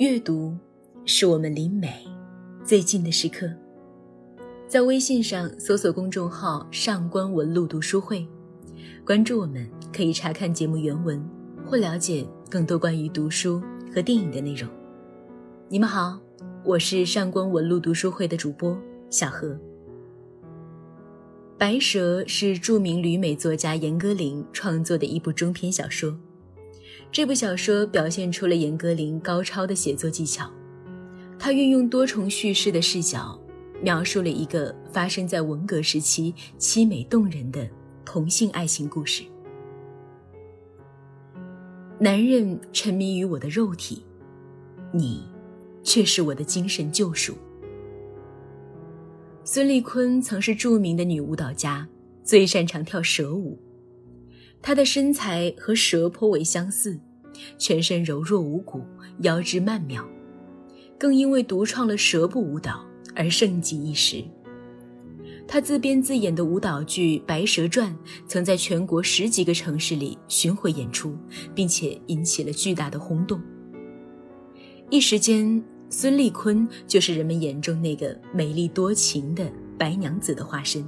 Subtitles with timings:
[0.00, 0.56] 阅读
[1.04, 2.06] 是我们离美
[2.64, 3.46] 最近的时刻。
[4.66, 8.26] 在微信上搜索公众号“上官文露读书会”，
[9.04, 11.22] 关注我们，可以查看节目原文
[11.66, 13.62] 或了解更多关于读书
[13.94, 14.66] 和电影的内容。
[15.68, 16.18] 你们好，
[16.64, 18.74] 我是上官文露读书会的主播
[19.10, 19.48] 小何。
[21.58, 26.18] 《白蛇》是著名旅美作家严歌苓创作的一部中篇小说。
[27.12, 30.48] 这部小说表现出了严歌苓高超的写作技巧，
[31.38, 33.36] 他运用多重叙事的视角，
[33.82, 37.68] 描述了一个发生在文革时期凄美动人的
[38.04, 39.24] 同性爱情故事。
[41.98, 44.04] 男人沉迷于我的肉体，
[44.92, 45.24] 你，
[45.82, 47.34] 却是我的精神救赎。
[49.42, 51.88] 孙丽坤曾是著名的女舞蹈家，
[52.22, 53.58] 最擅长跳蛇舞。
[54.62, 56.98] 她的身材和蛇颇为相似，
[57.58, 58.82] 全身柔弱无骨，
[59.20, 60.06] 腰肢曼妙，
[60.98, 64.22] 更因为独创了蛇步舞蹈而盛极一时。
[65.48, 67.90] 她自编自演的舞蹈剧《白蛇传》
[68.28, 71.16] 曾在全国十几个城市里巡回演出，
[71.54, 73.40] 并且引起了巨大的轰动。
[74.90, 80.86] 一时间，孙丽坤就是人们眼中那个美丽多情的白娘子的化身。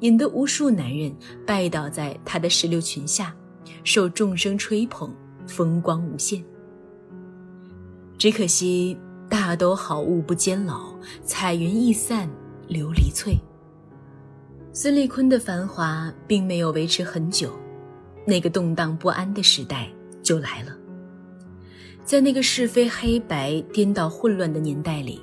[0.00, 1.14] 引得无数男人
[1.46, 3.34] 拜倒在她的石榴裙下，
[3.82, 5.10] 受众生吹捧，
[5.46, 6.42] 风光无限。
[8.16, 8.96] 只可惜
[9.28, 12.28] 大都好物不坚牢，彩云易散
[12.68, 13.34] 琉璃脆。
[14.72, 17.50] 孙丽坤的繁华并没有维持很久，
[18.26, 19.88] 那个动荡不安的时代
[20.22, 20.76] 就来了。
[22.04, 25.20] 在那个是非黑白颠倒混乱的年代里。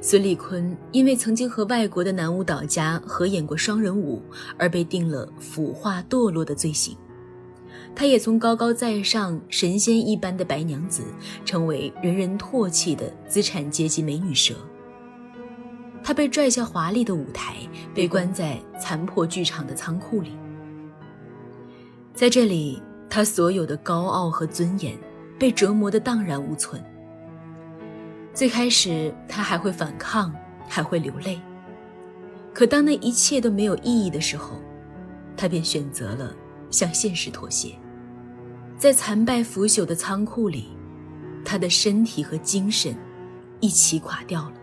[0.00, 4.22] 孙丽坤因为曾经和外国的男舞蹈家合演过双人舞，
[4.58, 6.96] 而被定了腐化堕落的罪行。
[7.94, 11.02] 她也从高高在上、神仙一般的白娘子，
[11.44, 14.54] 成为人人唾弃的资产阶级美女蛇。
[16.02, 17.56] 她被拽下华丽的舞台，
[17.94, 20.30] 被关在残破剧场的仓库里。
[22.14, 24.98] 在这里，她所有的高傲和尊严，
[25.38, 26.82] 被折磨得荡然无存。
[28.34, 30.34] 最开始，他还会反抗，
[30.68, 31.40] 还会流泪。
[32.54, 34.60] 可当那一切都没有意义的时候，
[35.36, 36.34] 他便选择了
[36.70, 37.74] 向现实妥协。
[38.78, 40.68] 在残败腐朽的仓库里，
[41.44, 42.96] 他的身体和精神
[43.60, 44.54] 一起垮掉了。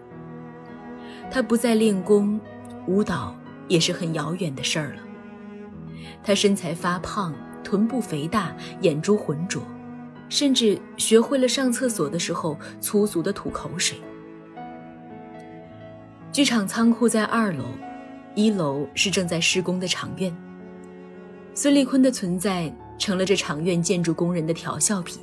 [1.31, 2.39] 他不再练功，
[2.87, 3.35] 舞蹈
[3.67, 5.01] 也是很遥远的事儿了。
[6.23, 9.61] 他身材发胖，臀部肥大，眼珠浑浊。
[10.29, 13.97] 甚至学会了上厕所的时候粗俗的吐口水。
[16.31, 17.65] 剧场仓库在二楼，
[18.35, 20.33] 一楼是正在施工的场院。
[21.55, 25.19] 孙立坤的存在成了这场院建筑工人的调笑品，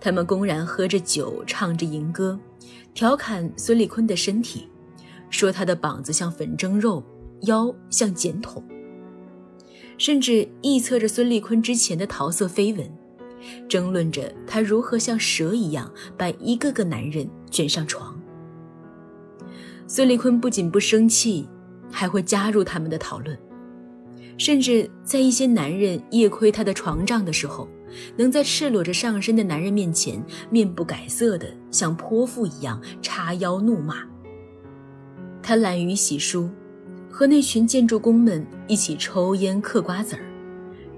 [0.00, 2.38] 他们公然喝着酒，唱着淫歌，
[2.94, 4.68] 调侃孙立坤的身体，
[5.28, 7.02] 说他的膀子像粉蒸肉，
[7.42, 8.62] 腰像碱桶，
[9.98, 12.88] 甚至臆测着孙立坤之前的桃色绯闻。
[13.68, 18.18] 争论着他如何像蛇一样把一个个男人卷上床。
[19.86, 21.46] 孙立坤不仅不生气，
[21.90, 23.38] 还会加入他们的讨论，
[24.38, 27.68] 甚至在一些男人夜窥他的床帐的时候，
[28.16, 33.96] 能在赤裸着上身的男人面前面不改色的像泼妇一样叉腰怒骂。
[35.42, 36.48] 他懒于洗漱，
[37.10, 40.22] 和那群建筑工们一起抽烟嗑瓜子儿，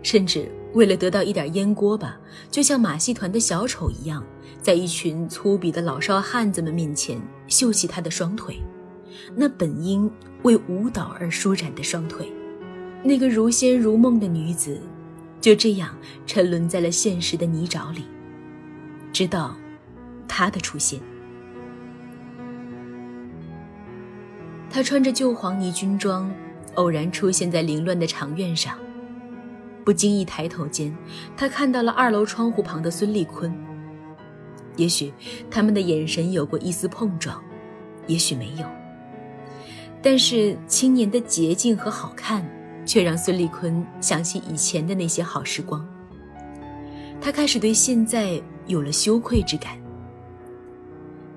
[0.03, 0.49] 甚至。
[0.77, 2.15] 为了得到一点烟锅巴，
[2.51, 4.23] 就像马戏团的小丑一样，
[4.61, 8.61] 在一群粗鄙的老少汉子们面前秀起他的双腿，
[9.35, 10.11] 那本应
[10.43, 12.31] 为舞蹈而舒展的双腿。
[13.03, 14.79] 那个如仙如梦的女子，
[15.41, 18.05] 就这样沉沦在了现实的泥沼里，
[19.15, 19.57] 直到
[20.29, 21.01] 他的出现。
[24.69, 26.31] 他穿着旧黄泥军装，
[26.75, 28.77] 偶然出现在凌乱的长院上。
[29.87, 30.93] 不经意抬头间，
[31.37, 33.57] 他看到了二楼窗户旁的孙立坤。
[34.75, 35.15] 也许
[35.49, 37.41] 他们的眼神有过一丝碰撞，
[38.09, 38.67] 也许没有。
[40.03, 42.45] 但是青年的洁净和好看，
[42.85, 45.89] 却让孙立坤想起以前的那些好时光。
[47.21, 49.79] 他开始对现在有了羞愧之感。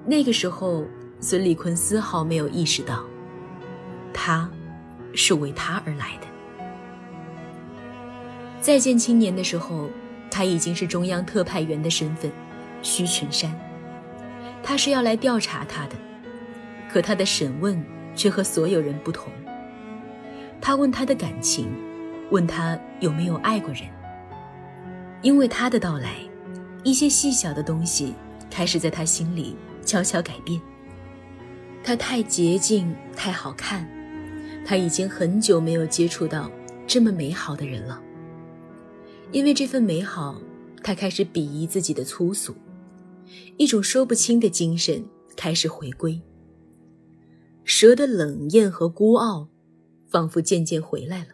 [0.07, 0.85] 那个时候，
[1.19, 3.06] 孙立坤丝毫没有意识到，
[4.12, 4.50] 他，
[5.13, 6.27] 是为他而来的。
[8.69, 9.89] 再见青年的时候，
[10.30, 12.31] 他已经是中央特派员的身份，
[12.83, 13.51] 徐群山。
[14.62, 15.95] 他是要来调查他的，
[16.88, 17.83] 可他的审问
[18.13, 19.33] 却和所有人不同。
[20.62, 21.68] 他问他的感情，
[22.30, 23.81] 问他有没有爱过人。
[25.24, 26.18] 因为他的到来，
[26.83, 28.13] 一些细小的东西
[28.51, 30.62] 开始在他心里悄悄改变。
[31.83, 33.89] 他太洁净，太好看，
[34.63, 36.51] 他已经很久没有接触到
[36.86, 38.00] 这么美好的人了。
[39.31, 40.41] 因为这份美好，
[40.83, 42.55] 他开始鄙夷自己的粗俗，
[43.57, 45.05] 一种说不清的精神
[45.35, 46.19] 开始回归。
[47.63, 49.47] 蛇的冷艳和孤傲，
[50.07, 51.29] 仿佛渐渐回来了。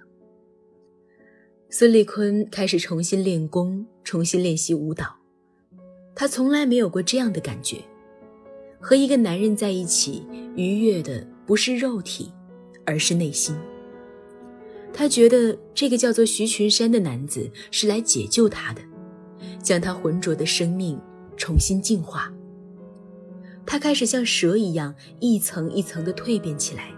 [1.70, 5.16] 孙立坤开始重新练功，重新练习舞蹈。
[6.14, 7.82] 他从来没有过这样的感觉：
[8.80, 10.24] 和一个男人在一起，
[10.58, 12.32] 愉悦的不是肉体，
[12.86, 13.56] 而是内心。
[14.98, 18.82] 他觉得这个叫做徐群山的男子是来解救他的，
[19.62, 20.98] 将他浑浊的生命
[21.36, 22.32] 重新净化。
[23.66, 26.94] 他开始像蛇一样一层一层的蜕变起来，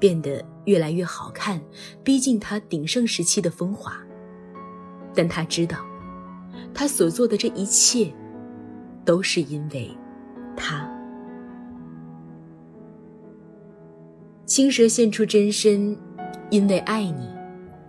[0.00, 1.62] 变得越来越好看，
[2.02, 3.96] 逼近他鼎盛时期的风华。
[5.14, 5.78] 但他知道，
[6.74, 8.12] 他所做的这一切，
[9.04, 9.88] 都是因为
[10.56, 10.92] 他。
[14.44, 15.96] 青蛇现出真身。
[16.50, 17.28] 因为爱你，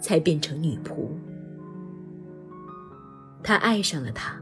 [0.02, 1.08] 才变成女仆。
[3.42, 4.40] 他爱上了他，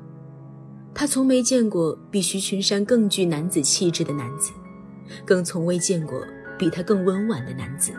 [0.93, 4.51] 他从没见过比徐群山更具男子气质的男子，
[5.25, 6.21] 更从未见过
[6.57, 7.93] 比他更温婉的男子。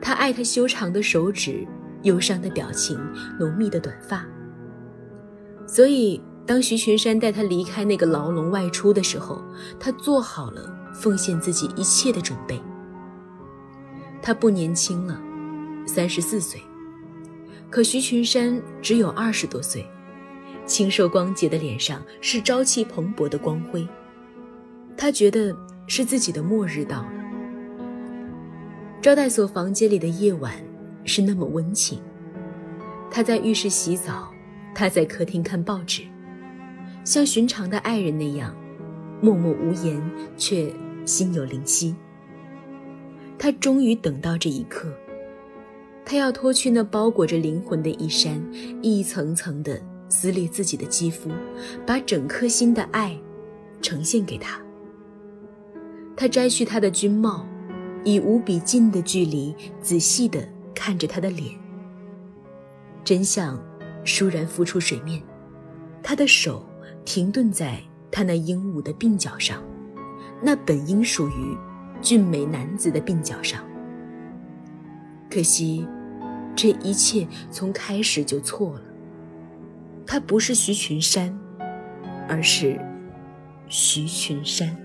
[0.00, 1.66] 他爱他修长的手指、
[2.02, 2.98] 忧伤的表情、
[3.38, 4.24] 浓密的短发。
[5.66, 9.42] 所以，当徐群山带他离开那个牢笼外出的时候，
[9.80, 12.60] 他做好了奉献自己一切的准备。
[14.26, 15.20] 他不年轻了，
[15.86, 16.58] 三十四岁，
[17.68, 19.86] 可徐群山只有二十多岁，
[20.64, 23.86] 清瘦光洁的脸上是朝气蓬勃的光辉。
[24.96, 25.54] 他觉得
[25.86, 27.12] 是自己的末日到了。
[29.02, 30.54] 招待所房间里的夜晚
[31.04, 32.00] 是那么温情，
[33.10, 34.32] 他在浴室洗澡，
[34.74, 36.00] 他在客厅看报纸，
[37.04, 38.56] 像寻常的爱人那样，
[39.20, 40.02] 默默无言，
[40.38, 40.74] 却
[41.04, 41.94] 心有灵犀。
[43.38, 44.88] 他终于等到这一刻，
[46.04, 48.42] 他要脱去那包裹着灵魂的衣衫，
[48.80, 51.30] 一层层的撕裂自己的肌肤，
[51.86, 53.18] 把整颗心的爱
[53.82, 54.58] 呈现给他。
[56.16, 57.46] 他摘去他的军帽，
[58.04, 61.54] 以无比近的距离仔细的看着他的脸。
[63.02, 63.62] 真相
[64.04, 65.22] 倏然浮出水面，
[66.02, 66.64] 他的手
[67.04, 67.78] 停顿在
[68.10, 69.62] 他那英武的鬓角上，
[70.40, 71.56] 那本应属于。
[72.04, 73.64] 俊美男子的鬓角上，
[75.30, 75.88] 可惜，
[76.54, 78.82] 这一切从开始就错了。
[80.06, 81.34] 他不是徐群山，
[82.28, 82.78] 而是
[83.68, 84.76] 徐群山。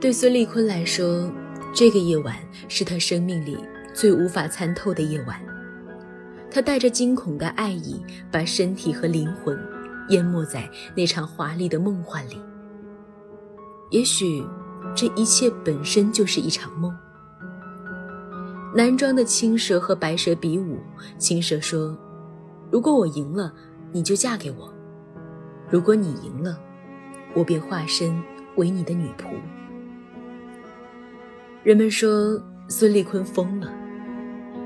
[0.00, 1.30] 对孙立坤来说，
[1.74, 2.34] 这个夜晚
[2.66, 3.58] 是他生命里
[3.92, 5.38] 最无法参透的夜晚。
[6.50, 8.02] 他带着惊恐的爱意，
[8.32, 9.73] 把身体和灵魂。
[10.08, 12.40] 淹没在那场华丽的梦幻里。
[13.90, 14.44] 也许，
[14.94, 16.94] 这一切本身就是一场梦。
[18.74, 20.78] 男装的青蛇和白蛇比武，
[21.16, 21.96] 青蛇说
[22.72, 23.52] ：“如果我赢了，
[23.92, 24.68] 你就嫁给我；
[25.70, 26.58] 如果你赢了，
[27.34, 28.20] 我便化身
[28.56, 29.28] 为你的女仆。”
[31.62, 33.72] 人们说孙立坤疯了，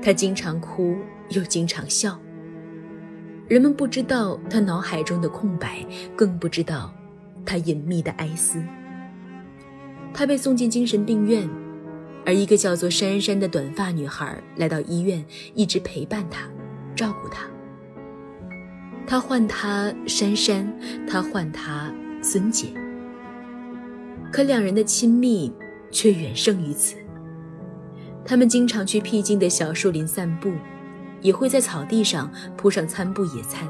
[0.01, 0.97] 他经常哭，
[1.29, 2.19] 又经常笑。
[3.49, 5.83] 人们不知道他脑海中的空白，
[6.15, 6.93] 更不知道
[7.43, 8.63] 他隐秘的哀思。
[10.13, 11.49] 他被送进精神病院，
[12.27, 15.25] 而一个叫做珊珊的短发女孩来到医院，
[15.55, 16.47] 一直陪伴他，
[16.95, 17.47] 照顾他。
[19.07, 20.71] 他唤她珊珊，
[21.07, 21.91] 他唤她
[22.21, 22.67] 孙姐。
[24.31, 25.51] 可两人的亲密
[25.89, 26.95] 却远胜于此。
[28.23, 30.51] 他们经常去僻静的小树林散步。
[31.21, 33.67] 也会在草地上铺上餐布野餐，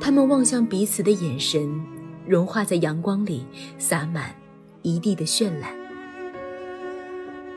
[0.00, 1.80] 他们望向彼此的眼神，
[2.26, 3.46] 融化在阳光里，
[3.78, 4.34] 洒满
[4.82, 5.70] 一地的绚烂。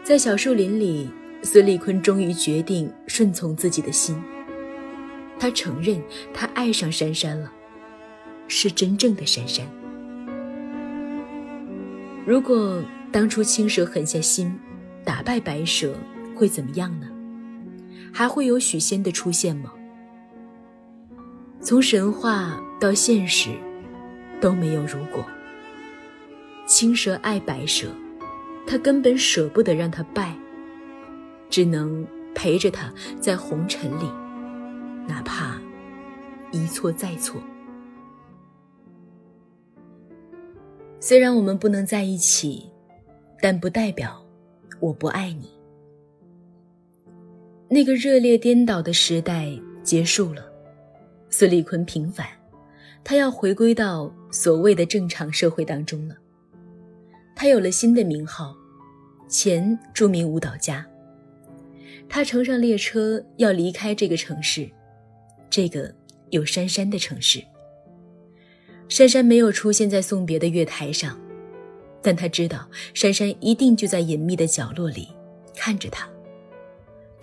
[0.04, 1.10] 在小树林里，
[1.42, 4.16] 孙立坤终于决定顺从自己的心。
[5.40, 6.02] 他承认，
[6.34, 7.52] 他爱上珊珊了，
[8.48, 9.66] 是真正的珊珊。
[12.26, 14.58] 如果当初青蛇狠下心，
[15.04, 15.94] 打败白蛇，
[16.36, 17.08] 会怎么样呢？
[18.18, 19.74] 还会有许仙的出现吗？
[21.60, 23.50] 从神话到现实，
[24.40, 25.22] 都没有如果。
[26.66, 27.90] 青蛇爱白蛇，
[28.66, 30.34] 他根本舍不得让他败，
[31.50, 34.10] 只能陪着他在红尘里，
[35.06, 35.60] 哪怕
[36.54, 37.42] 一错再错。
[41.02, 42.72] 虽然我们不能在一起，
[43.42, 44.26] 但不代表
[44.80, 45.55] 我不爱你。
[47.68, 49.52] 那个热烈颠倒的时代
[49.84, 50.46] 结束了，
[51.30, 52.28] 孙立坤平反，
[53.04, 56.16] 他要回归到所谓的正常社会当中了。
[57.36, 58.56] 他有了新的名号，
[59.28, 60.86] 前著名舞蹈家。
[62.08, 64.70] 他乘上列车要离开这个城市，
[65.50, 65.94] 这个
[66.30, 67.44] 有珊珊的城市。
[68.88, 71.20] 珊珊没有出现在送别的月台上，
[72.04, 75.08] 但他知道珊珊一定就在隐秘的角落里
[75.56, 76.08] 看着他，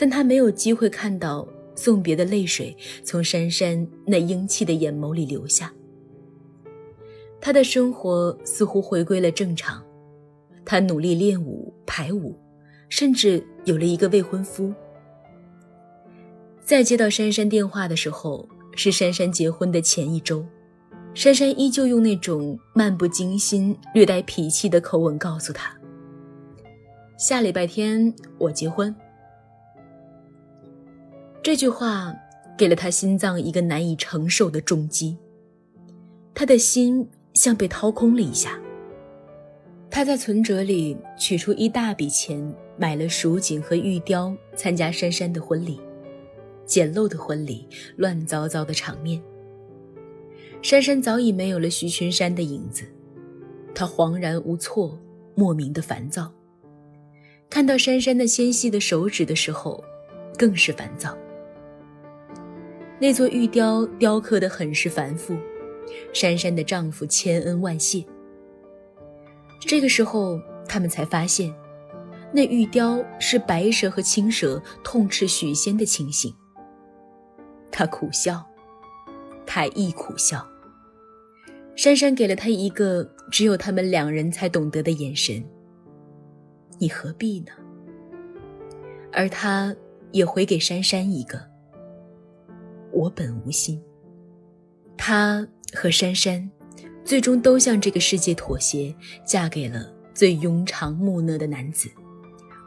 [0.03, 5.73] 但他没有机会看到送别的泪水从珊珊那英气的眼眸里流下。
[7.41, 9.81] 他的生活似乎回归了正常，
[10.65, 12.37] 他努力练舞、排舞，
[12.89, 14.75] 甚至有了一个未婚夫。
[16.65, 20.45] 再接到珊珊电话的时候，是珊珊结婚的前一周。
[21.15, 25.73] 珊珊依旧用那种漫不经心、略带脾气的口吻告诉他
[27.17, 28.93] ：“下礼拜天我结婚。”
[31.43, 32.15] 这句话
[32.57, 35.19] 给了他心脏一个难以承受的重击，
[36.33, 38.57] 他的心像被掏空了一下。
[39.91, 45.81] 他在存折里取出一大笔钱，买了蜀锦和玉雕，参加珊珊的婚礼。
[46.65, 49.21] 简陋的婚礼，乱糟糟的场面。
[50.63, 52.85] 珊珊早已没有了徐群山的影子，
[53.75, 54.97] 他恍然无措，
[55.35, 56.33] 莫名的烦躁。
[57.51, 59.83] 看到珊珊那纤细的手指的时候，
[60.39, 61.19] 更是烦躁。
[63.03, 65.37] 那座玉雕雕刻的很是繁复，
[66.15, 68.07] 珊珊的丈夫千恩万谢。
[69.63, 71.53] 这个时候，他们才发现，
[72.33, 76.33] 那玉雕是白蛇和青蛇痛斥许仙的情形。
[77.73, 78.41] 他苦笑，
[79.45, 80.47] 他亦苦笑。
[81.75, 85.45] 珊珊给了他一个只有他们两人才懂得的眼神。
[86.79, 87.51] 你何必呢？
[89.13, 89.75] 而他
[90.13, 91.51] 也回给珊珊一个。
[92.93, 93.81] 我本无心。
[94.97, 96.49] 他和珊珊，
[97.05, 98.95] 最终都向这个世界妥协，
[99.25, 101.91] 嫁给了最庸常木讷的男子，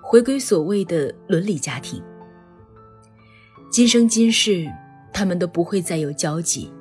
[0.01, 2.01] 回归所谓的伦理家庭。
[3.71, 4.69] 今生今世，
[5.13, 6.71] 他们都不会再有交集。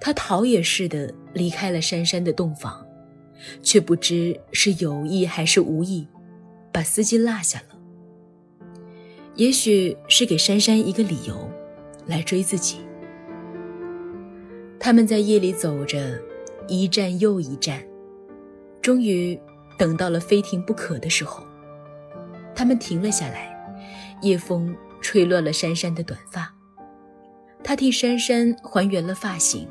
[0.00, 2.86] 他逃也似的离开了珊珊的洞房，
[3.62, 6.06] 却不知是有意还是无意，
[6.72, 7.78] 把司机落下了。
[9.34, 11.49] 也许是给珊珊一个理由，
[12.10, 12.80] 来追自己。
[14.78, 16.20] 他们在夜里走着，
[16.66, 17.82] 一站又一站，
[18.82, 19.38] 终于
[19.78, 21.42] 等到了非停不可的时候。
[22.54, 23.50] 他们停了下来，
[24.20, 26.52] 夜风吹乱了珊珊的短发，
[27.62, 29.66] 他替珊珊还原了发型。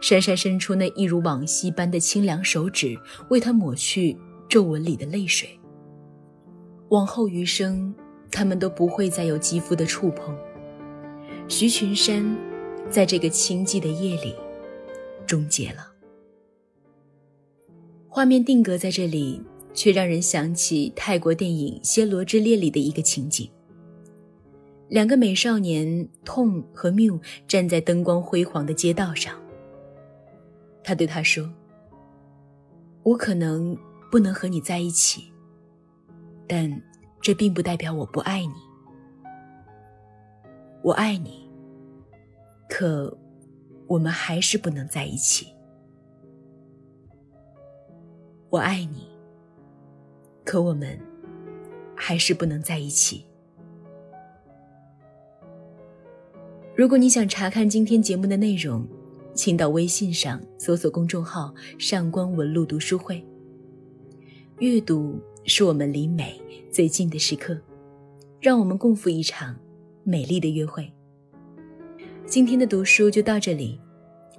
[0.00, 2.98] 珊珊伸出那一如往昔般的清凉手指，
[3.30, 4.18] 为他抹去
[4.48, 5.48] 皱纹里的泪水。
[6.88, 7.94] 往后余生，
[8.30, 10.36] 他们都不会再有肌肤的触碰。
[11.48, 12.36] 徐群山，
[12.90, 14.34] 在这个清寂的夜里，
[15.26, 15.92] 终结了。
[18.08, 19.40] 画面定格在这里，
[19.72, 23.48] 却让人想起泰国电影《暹罗之恋》里的一个情景：
[24.88, 29.40] 两个美少年痛和缪站在灯光辉煌的街道上。
[30.82, 31.48] 他对他说
[33.04, 33.76] ：“我可能
[34.10, 35.32] 不能和你在一起，
[36.48, 36.82] 但
[37.20, 38.65] 这并不代表我不爱你。
[40.86, 41.50] 我爱你，
[42.68, 43.12] 可
[43.88, 45.48] 我们还是不能在一起。
[48.50, 49.08] 我爱你，
[50.44, 50.96] 可我们
[51.96, 53.26] 还是不能在一起。
[56.76, 58.86] 如果你想查看今天节目的内容。”
[59.34, 63.22] 请到微信上搜索公众号“上官文露读书会”。
[64.60, 66.40] 阅读是我们离美
[66.72, 67.60] 最近的时刻，
[68.40, 69.54] 让我们共赴一场
[70.08, 70.88] 美丽的约会。
[72.26, 73.80] 今天的读书就到这里，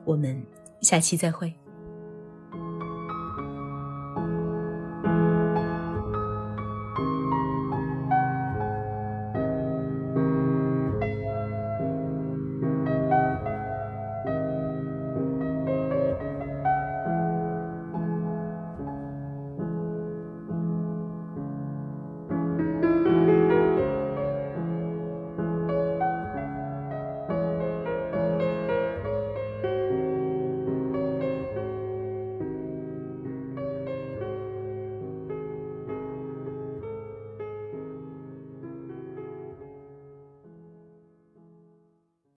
[0.05, 0.41] 我们
[0.79, 1.53] 下期再会。